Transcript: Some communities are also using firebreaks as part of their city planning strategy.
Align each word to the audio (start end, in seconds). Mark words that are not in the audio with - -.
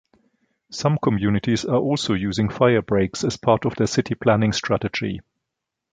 Some 0.71 0.97
communities 0.97 1.63
are 1.63 1.77
also 1.77 2.15
using 2.15 2.49
firebreaks 2.49 3.23
as 3.23 3.37
part 3.37 3.65
of 3.65 3.75
their 3.75 3.85
city 3.85 4.15
planning 4.15 4.51
strategy. 4.51 5.19